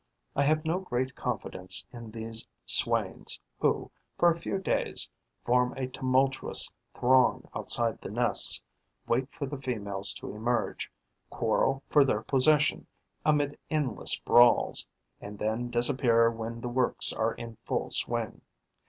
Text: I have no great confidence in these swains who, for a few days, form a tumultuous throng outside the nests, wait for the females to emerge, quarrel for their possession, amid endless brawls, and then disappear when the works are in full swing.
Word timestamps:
I 0.35 0.41
have 0.45 0.65
no 0.65 0.79
great 0.79 1.13
confidence 1.15 1.85
in 1.93 2.09
these 2.09 2.47
swains 2.65 3.39
who, 3.59 3.91
for 4.17 4.31
a 4.31 4.35
few 4.39 4.57
days, 4.57 5.07
form 5.45 5.73
a 5.77 5.89
tumultuous 5.89 6.73
throng 6.95 7.47
outside 7.53 8.01
the 8.01 8.09
nests, 8.09 8.63
wait 9.07 9.31
for 9.31 9.45
the 9.45 9.61
females 9.61 10.11
to 10.15 10.33
emerge, 10.35 10.91
quarrel 11.29 11.83
for 11.87 12.03
their 12.03 12.23
possession, 12.23 12.87
amid 13.23 13.59
endless 13.69 14.17
brawls, 14.17 14.87
and 15.19 15.37
then 15.37 15.69
disappear 15.69 16.31
when 16.31 16.61
the 16.61 16.67
works 16.69 17.13
are 17.13 17.35
in 17.35 17.57
full 17.57 17.91
swing. 17.91 18.41